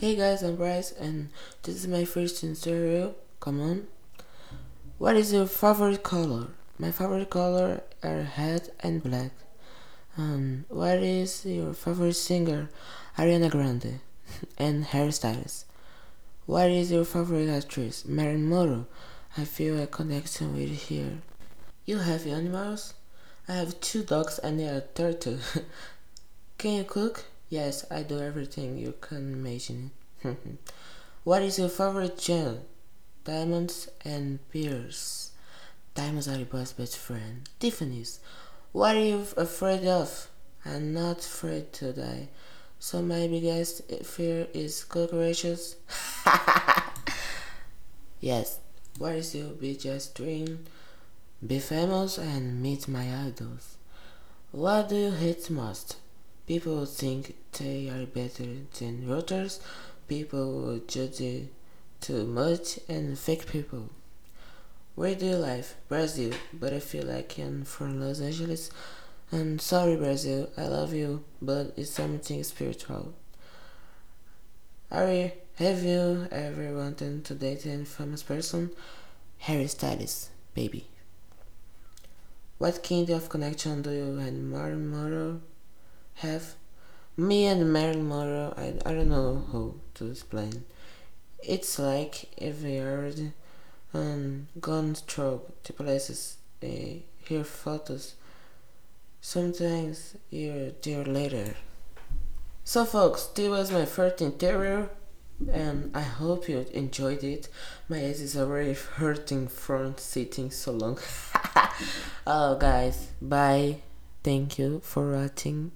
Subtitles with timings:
[0.00, 1.28] Hey guys, I'm Bryce, and
[1.62, 3.12] this is my first interview.
[3.38, 3.86] Come on.
[4.96, 6.46] What is your favorite color?
[6.78, 9.32] My favorite color are red and black.
[10.16, 12.70] Um, what is your favorite singer?
[13.18, 14.00] Ariana Grande
[14.56, 15.66] and Harry Styles.
[16.46, 18.06] What is your favorite actress?
[18.06, 18.86] Marilyn Monroe.
[19.36, 21.18] I feel a connection with her.
[21.84, 22.94] You have animals?
[23.46, 25.40] I have two dogs and a turtle.
[26.56, 27.26] Can you cook?
[27.50, 29.90] Yes, I do everything you can imagine.
[31.24, 32.60] what is your favorite gel?
[33.24, 35.32] Diamonds and pearls.
[35.96, 37.48] Diamonds are your best best friend.
[37.58, 38.20] Tiffany's.
[38.70, 40.28] What are you afraid of?
[40.64, 42.28] I'm not afraid to die.
[42.78, 45.74] So my biggest fear is cockroaches.
[48.20, 48.60] yes.
[48.98, 50.66] What is your biggest dream?
[51.44, 53.76] Be famous and meet my idols.
[54.52, 55.96] What do you hate most?
[56.50, 59.60] People think they are better than others.
[60.08, 61.46] People judge
[62.00, 63.88] too much and fake people.
[64.96, 65.76] Where do you live?
[65.88, 68.68] Brazil, but I feel like I'm from Los Angeles.
[69.30, 70.50] I'm sorry, Brazil.
[70.56, 73.14] I love you, but it's something spiritual.
[74.90, 78.72] You, have you ever wanted to date a famous person?
[79.38, 80.88] Harry Styles, baby.
[82.58, 85.40] What kind of connection do you and Marilyn Monroe
[86.20, 86.54] have?
[87.16, 90.64] Me and Marilyn Monroe, I, I don't know how to explain.
[91.42, 93.10] It's like if we are
[93.92, 98.14] um, gone through the places, uh, hear photos,
[99.20, 101.54] sometimes year, year later.
[102.64, 104.88] So folks, this was my first interior
[105.52, 107.48] and I hope you enjoyed it.
[107.88, 110.98] My ass is already hurting from sitting so long.
[112.26, 113.78] oh guys, bye.
[114.22, 115.72] Thank you for watching.